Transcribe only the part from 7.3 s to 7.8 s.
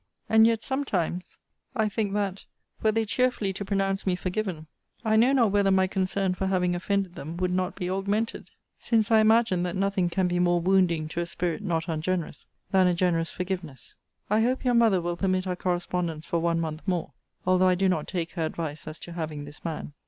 would not